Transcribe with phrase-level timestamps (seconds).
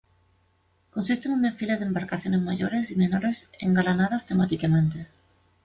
[0.95, 5.07] Consiste en un desfile de embarcaciones mayores y menores engalanadas temáticamente.